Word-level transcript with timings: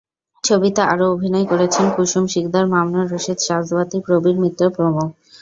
ছবিতে 0.43 0.81
আরও 0.91 1.05
অভিনয় 1.15 1.45
করেছেন 1.51 1.85
কুসুম 1.95 2.25
সিকদার, 2.27 2.65
মামুনুর 2.73 3.07
রশীদ, 3.13 3.39
সাঁঝবাতি, 3.39 3.97
প্রবীর 4.05 4.37
মিত্র 4.43 4.63
প্রমুখ। 4.75 5.07